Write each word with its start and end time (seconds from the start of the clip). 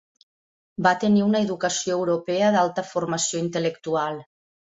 Va 0.87 0.93
tenir 1.03 1.21
una 1.25 1.41
educació 1.47 1.99
europea 1.99 2.49
d'alta 2.57 2.87
formació 2.95 3.45
intel·lectual. 3.45 4.21